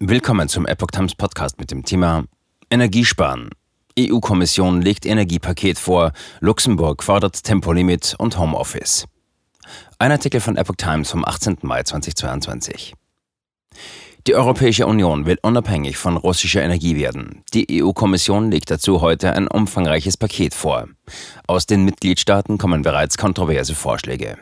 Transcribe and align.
Willkommen 0.00 0.48
zum 0.48 0.66
Epoch 0.66 0.88
Times 0.88 1.14
Podcast 1.14 1.60
mit 1.60 1.70
dem 1.70 1.84
Thema 1.84 2.24
Energiesparen. 2.68 3.50
EU-Kommission 3.96 4.82
legt 4.82 5.06
Energiepaket 5.06 5.78
vor, 5.78 6.10
Luxemburg 6.40 7.04
fordert 7.04 7.44
Tempolimit 7.44 8.16
und 8.18 8.36
Homeoffice. 8.36 9.06
Ein 10.00 10.10
Artikel 10.10 10.40
von 10.40 10.56
Epoch 10.56 10.74
Times 10.74 11.12
vom 11.12 11.24
18. 11.24 11.58
Mai 11.62 11.84
2022. 11.84 12.94
Die 14.26 14.34
Europäische 14.34 14.88
Union 14.88 15.26
will 15.26 15.38
unabhängig 15.42 15.96
von 15.96 16.16
russischer 16.16 16.64
Energie 16.64 16.96
werden. 16.96 17.44
Die 17.54 17.80
EU-Kommission 17.80 18.50
legt 18.50 18.72
dazu 18.72 19.00
heute 19.00 19.32
ein 19.34 19.46
umfangreiches 19.46 20.16
Paket 20.16 20.54
vor. 20.54 20.88
Aus 21.46 21.66
den 21.66 21.84
Mitgliedstaaten 21.84 22.58
kommen 22.58 22.82
bereits 22.82 23.16
kontroverse 23.16 23.76
Vorschläge. 23.76 24.38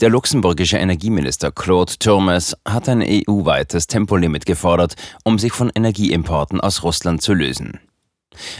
Der 0.00 0.10
luxemburgische 0.10 0.78
Energieminister 0.78 1.50
Claude 1.50 1.94
Turmes 1.98 2.56
hat 2.66 2.88
ein 2.88 3.02
EU-weites 3.02 3.86
Tempolimit 3.86 4.46
gefordert, 4.46 4.94
um 5.24 5.38
sich 5.38 5.52
von 5.52 5.70
Energieimporten 5.74 6.60
aus 6.60 6.82
Russland 6.82 7.22
zu 7.22 7.34
lösen. 7.34 7.80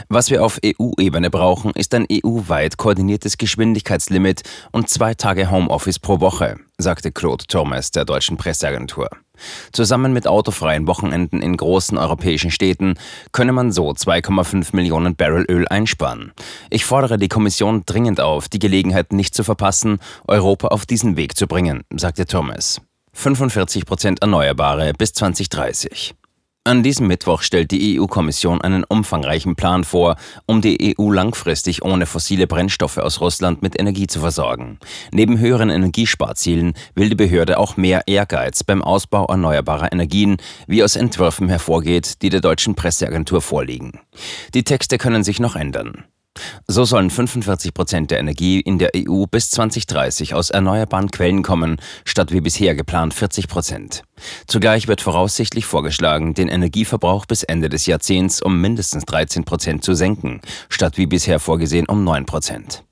Was 0.08 0.30
wir 0.30 0.44
auf 0.44 0.58
EU-Ebene 0.64 1.30
brauchen, 1.30 1.70
ist 1.72 1.94
ein 1.94 2.06
EU-weit 2.10 2.76
koordiniertes 2.76 3.38
Geschwindigkeitslimit 3.38 4.42
und 4.72 4.88
zwei 4.88 5.14
Tage 5.14 5.50
Homeoffice 5.50 5.98
pro 5.98 6.20
Woche, 6.20 6.56
sagte 6.78 7.12
Claude 7.12 7.46
Turmes 7.46 7.90
der 7.90 8.04
deutschen 8.04 8.36
Presseagentur. 8.36 9.08
Zusammen 9.72 10.12
mit 10.12 10.26
autofreien 10.26 10.86
Wochenenden 10.86 11.42
in 11.42 11.56
großen 11.56 11.98
europäischen 11.98 12.50
Städten 12.50 12.94
könne 13.32 13.52
man 13.52 13.72
so 13.72 13.90
2,5 13.90 14.74
Millionen 14.74 15.16
Barrel 15.16 15.44
Öl 15.48 15.66
einsparen. 15.68 16.32
Ich 16.70 16.84
fordere 16.84 17.18
die 17.18 17.28
Kommission 17.28 17.82
dringend 17.86 18.20
auf, 18.20 18.48
die 18.48 18.58
Gelegenheit 18.58 19.12
nicht 19.12 19.34
zu 19.34 19.44
verpassen, 19.44 19.98
Europa 20.26 20.68
auf 20.68 20.86
diesen 20.86 21.16
Weg 21.16 21.36
zu 21.36 21.46
bringen, 21.46 21.84
sagte 21.94 22.26
Thomas. 22.26 22.80
45 23.12 23.84
Prozent 23.86 24.22
Erneuerbare 24.22 24.92
bis 24.96 25.12
2030. 25.12 26.14
An 26.68 26.82
diesem 26.82 27.06
Mittwoch 27.06 27.40
stellt 27.40 27.70
die 27.70 27.98
EU-Kommission 27.98 28.60
einen 28.60 28.84
umfangreichen 28.84 29.56
Plan 29.56 29.84
vor, 29.84 30.16
um 30.44 30.60
die 30.60 30.94
EU 30.98 31.10
langfristig 31.10 31.82
ohne 31.82 32.04
fossile 32.04 32.46
Brennstoffe 32.46 32.98
aus 32.98 33.22
Russland 33.22 33.62
mit 33.62 33.80
Energie 33.80 34.06
zu 34.06 34.20
versorgen. 34.20 34.78
Neben 35.10 35.38
höheren 35.38 35.70
Energiesparzielen 35.70 36.74
will 36.94 37.08
die 37.08 37.14
Behörde 37.14 37.56
auch 37.56 37.78
mehr 37.78 38.02
Ehrgeiz 38.06 38.64
beim 38.64 38.82
Ausbau 38.82 39.24
erneuerbarer 39.24 39.92
Energien, 39.92 40.36
wie 40.66 40.84
aus 40.84 40.94
Entwürfen 40.94 41.48
hervorgeht, 41.48 42.20
die 42.20 42.28
der 42.28 42.42
deutschen 42.42 42.74
Presseagentur 42.74 43.40
vorliegen. 43.40 44.00
Die 44.52 44.62
Texte 44.62 44.98
können 44.98 45.24
sich 45.24 45.40
noch 45.40 45.56
ändern. 45.56 46.04
So 46.70 46.84
sollen 46.84 47.08
45 47.08 47.72
Prozent 47.72 48.10
der 48.10 48.18
Energie 48.18 48.60
in 48.60 48.78
der 48.78 48.90
EU 48.94 49.24
bis 49.24 49.50
2030 49.50 50.34
aus 50.34 50.50
erneuerbaren 50.50 51.10
Quellen 51.10 51.42
kommen, 51.42 51.80
statt 52.04 52.30
wie 52.30 52.42
bisher 52.42 52.74
geplant 52.74 53.14
40 53.14 53.48
Prozent. 53.48 54.02
Zugleich 54.46 54.86
wird 54.86 55.00
voraussichtlich 55.00 55.64
vorgeschlagen, 55.64 56.34
den 56.34 56.48
Energieverbrauch 56.48 57.24
bis 57.24 57.42
Ende 57.42 57.70
des 57.70 57.86
Jahrzehnts 57.86 58.42
um 58.42 58.60
mindestens 58.60 59.06
13 59.06 59.44
Prozent 59.44 59.82
zu 59.82 59.94
senken, 59.94 60.42
statt 60.68 60.98
wie 60.98 61.06
bisher 61.06 61.40
vorgesehen 61.40 61.86
um 61.88 62.04
9 62.04 62.26
Prozent. 62.26 62.84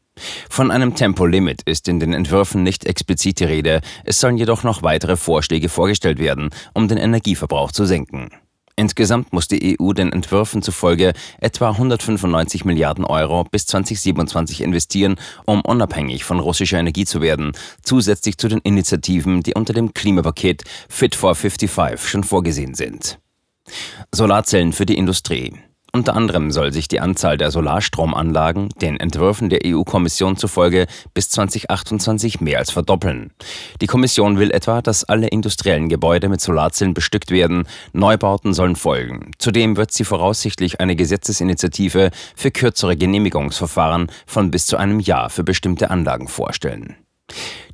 Von 0.48 0.70
einem 0.70 0.94
Tempolimit 0.94 1.60
ist 1.66 1.86
in 1.86 2.00
den 2.00 2.14
Entwürfen 2.14 2.62
nicht 2.62 2.86
explizit 2.86 3.40
die 3.40 3.44
Rede, 3.44 3.82
es 4.04 4.18
sollen 4.18 4.38
jedoch 4.38 4.62
noch 4.62 4.82
weitere 4.84 5.18
Vorschläge 5.18 5.68
vorgestellt 5.68 6.18
werden, 6.18 6.48
um 6.72 6.88
den 6.88 6.96
Energieverbrauch 6.96 7.72
zu 7.72 7.84
senken. 7.84 8.30
Insgesamt 8.78 9.32
muss 9.32 9.48
die 9.48 9.78
EU 9.80 9.94
den 9.94 10.12
Entwürfen 10.12 10.60
zufolge 10.60 11.14
etwa 11.40 11.70
195 11.70 12.66
Milliarden 12.66 13.06
Euro 13.06 13.44
bis 13.44 13.66
2027 13.66 14.60
investieren, 14.60 15.16
um 15.46 15.62
unabhängig 15.62 16.24
von 16.24 16.40
russischer 16.40 16.78
Energie 16.78 17.06
zu 17.06 17.22
werden, 17.22 17.52
zusätzlich 17.82 18.36
zu 18.36 18.48
den 18.48 18.58
Initiativen, 18.58 19.42
die 19.42 19.54
unter 19.54 19.72
dem 19.72 19.94
Klimapaket 19.94 20.64
Fit 20.90 21.14
for 21.14 21.34
55 21.34 22.06
schon 22.06 22.22
vorgesehen 22.22 22.74
sind. 22.74 23.18
Solarzellen 24.12 24.74
für 24.74 24.84
die 24.84 24.98
Industrie. 24.98 25.54
Unter 25.96 26.14
anderem 26.14 26.50
soll 26.50 26.74
sich 26.74 26.88
die 26.88 27.00
Anzahl 27.00 27.38
der 27.38 27.50
Solarstromanlagen 27.50 28.68
den 28.82 29.00
Entwürfen 29.00 29.48
der 29.48 29.60
EU-Kommission 29.64 30.36
zufolge 30.36 30.86
bis 31.14 31.30
2028 31.30 32.42
mehr 32.42 32.58
als 32.58 32.70
verdoppeln. 32.70 33.32
Die 33.80 33.86
Kommission 33.86 34.38
will 34.38 34.50
etwa, 34.50 34.82
dass 34.82 35.04
alle 35.04 35.28
industriellen 35.28 35.88
Gebäude 35.88 36.28
mit 36.28 36.42
Solarzellen 36.42 36.92
bestückt 36.92 37.30
werden, 37.30 37.66
Neubauten 37.94 38.52
sollen 38.52 38.76
folgen. 38.76 39.30
Zudem 39.38 39.78
wird 39.78 39.90
sie 39.90 40.04
voraussichtlich 40.04 40.80
eine 40.80 40.96
Gesetzesinitiative 40.96 42.10
für 42.36 42.50
kürzere 42.50 42.94
Genehmigungsverfahren 42.94 44.08
von 44.26 44.50
bis 44.50 44.66
zu 44.66 44.76
einem 44.76 45.00
Jahr 45.00 45.30
für 45.30 45.44
bestimmte 45.44 45.88
Anlagen 45.88 46.28
vorstellen. 46.28 46.96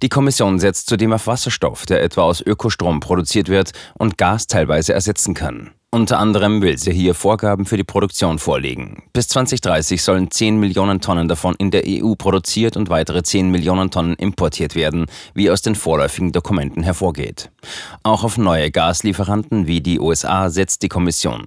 Die 0.00 0.08
Kommission 0.08 0.60
setzt 0.60 0.86
zudem 0.86 1.12
auf 1.12 1.26
Wasserstoff, 1.26 1.86
der 1.86 2.04
etwa 2.04 2.22
aus 2.22 2.40
Ökostrom 2.40 3.00
produziert 3.00 3.48
wird 3.48 3.72
und 3.98 4.16
Gas 4.16 4.46
teilweise 4.46 4.92
ersetzen 4.92 5.34
kann. 5.34 5.72
Unter 5.94 6.18
anderem 6.18 6.62
will 6.62 6.78
sie 6.78 6.90
hier 6.90 7.14
Vorgaben 7.14 7.66
für 7.66 7.76
die 7.76 7.84
Produktion 7.84 8.38
vorlegen. 8.38 9.02
Bis 9.12 9.28
2030 9.28 10.02
sollen 10.02 10.30
10 10.30 10.58
Millionen 10.58 11.02
Tonnen 11.02 11.28
davon 11.28 11.54
in 11.58 11.70
der 11.70 11.82
EU 11.86 12.14
produziert 12.14 12.78
und 12.78 12.88
weitere 12.88 13.22
10 13.22 13.50
Millionen 13.50 13.90
Tonnen 13.90 14.14
importiert 14.14 14.74
werden, 14.74 15.04
wie 15.34 15.50
aus 15.50 15.60
den 15.60 15.74
vorläufigen 15.74 16.32
Dokumenten 16.32 16.82
hervorgeht. 16.82 17.50
Auch 18.04 18.24
auf 18.24 18.38
neue 18.38 18.70
Gaslieferanten 18.70 19.66
wie 19.66 19.82
die 19.82 20.00
USA 20.00 20.48
setzt 20.48 20.82
die 20.82 20.88
Kommission. 20.88 21.44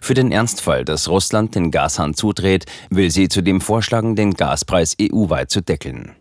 Für 0.00 0.14
den 0.14 0.30
Ernstfall, 0.30 0.84
dass 0.84 1.08
Russland 1.08 1.56
den 1.56 1.72
Gashahn 1.72 2.14
zudreht, 2.14 2.66
will 2.90 3.10
sie 3.10 3.28
zudem 3.28 3.60
vorschlagen, 3.60 4.14
den 4.14 4.34
Gaspreis 4.34 4.94
EU-weit 5.02 5.50
zu 5.50 5.60
deckeln. 5.60 6.14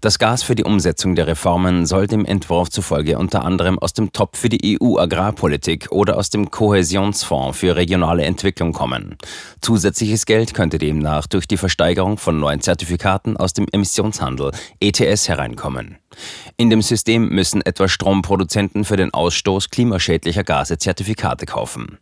Das 0.00 0.18
Gas 0.18 0.42
für 0.42 0.54
die 0.54 0.64
Umsetzung 0.64 1.14
der 1.14 1.26
Reformen 1.26 1.86
soll 1.86 2.06
dem 2.06 2.24
Entwurf 2.24 2.70
zufolge 2.70 3.18
unter 3.18 3.44
anderem 3.44 3.78
aus 3.78 3.92
dem 3.92 4.12
Topf 4.12 4.38
für 4.38 4.48
die 4.48 4.78
EU-Agrarpolitik 4.80 5.88
oder 5.90 6.16
aus 6.16 6.30
dem 6.30 6.50
Kohäsionsfonds 6.50 7.58
für 7.58 7.76
regionale 7.76 8.24
Entwicklung 8.24 8.72
kommen. 8.72 9.16
Zusätzliches 9.60 10.26
Geld 10.26 10.54
könnte 10.54 10.78
demnach 10.78 11.26
durch 11.26 11.46
die 11.46 11.56
Versteigerung 11.56 12.18
von 12.18 12.38
neuen 12.40 12.60
Zertifikaten 12.60 13.36
aus 13.36 13.52
dem 13.52 13.66
Emissionshandel 13.70 14.52
ETS 14.80 15.28
hereinkommen. 15.28 16.01
In 16.56 16.70
dem 16.70 16.82
System 16.82 17.28
müssen 17.28 17.62
etwa 17.62 17.88
Stromproduzenten 17.88 18.84
für 18.84 18.96
den 18.96 19.12
Ausstoß 19.12 19.70
klimaschädlicher 19.70 20.44
Gase 20.44 20.78
Zertifikate 20.78 21.46
kaufen. 21.46 21.98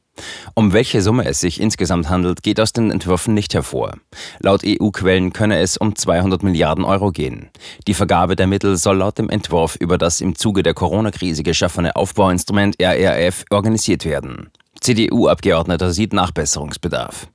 Um 0.55 0.73
welche 0.73 1.03
Summe 1.03 1.25
es 1.25 1.41
sich 1.41 1.61
insgesamt 1.61 2.09
handelt, 2.09 2.43
geht 2.43 2.61
aus 2.61 2.73
den 2.73 2.91
Entwürfen 2.91 3.35
nicht 3.35 3.55
hervor. 3.55 3.95
Laut 4.41 4.63
EU-Quellen 4.65 5.33
könne 5.33 5.59
es 5.59 5.77
um 5.77 5.97
200 5.97 6.43
Milliarden 6.43 6.85
Euro 6.85 7.11
gehen. 7.11 7.49
Die 7.87 7.95
Vergabe 7.95 8.37
der 8.37 8.47
Mittel 8.47 8.77
soll 8.77 8.99
laut 8.99 9.19
dem 9.19 9.31
Entwurf 9.31 9.77
über 9.77 9.99
das 9.99 10.21
im 10.21 10.35
Zuge 10.35 10.63
der 10.63 10.75
Corona-Krise 10.75 11.43
geschaffene 11.43 11.97
Aufbauinstrument 11.97 12.77
RRF 12.81 13.45
organisiert 13.51 14.05
werden. 14.05 14.51
CDU-Abgeordneter 14.81 15.93
sieht 15.93 16.13
Nachbesserungsbedarf. 16.13 17.29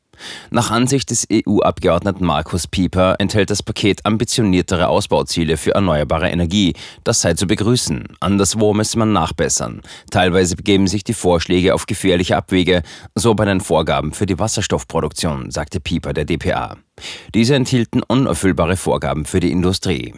Nach 0.49 0.71
Ansicht 0.71 1.11
des 1.11 1.27
EU-Abgeordneten 1.31 2.25
Markus 2.25 2.67
Pieper 2.67 3.15
enthält 3.19 3.49
das 3.49 3.61
Paket 3.61 4.05
ambitioniertere 4.05 4.87
Ausbauziele 4.87 5.57
für 5.57 5.75
erneuerbare 5.75 6.29
Energie. 6.29 6.73
Das 7.03 7.21
sei 7.21 7.35
zu 7.35 7.45
begrüßen. 7.47 8.05
Anderswo 8.19 8.73
müsse 8.73 8.97
man 8.97 9.13
nachbessern. 9.13 9.81
Teilweise 10.11 10.55
begeben 10.55 10.87
sich 10.87 11.03
die 11.03 11.13
Vorschläge 11.13 11.73
auf 11.73 11.85
gefährliche 11.85 12.35
Abwege, 12.35 12.81
so 13.13 13.35
bei 13.35 13.45
den 13.45 13.61
Vorgaben 13.61 14.13
für 14.13 14.25
die 14.25 14.39
Wasserstoffproduktion, 14.39 15.51
sagte 15.51 15.79
Pieper 15.79 16.13
der 16.13 16.25
DPA. 16.25 16.77
Diese 17.33 17.55
enthielten 17.55 18.01
unerfüllbare 18.01 18.77
Vorgaben 18.77 19.25
für 19.25 19.39
die 19.39 19.51
Industrie. 19.51 20.15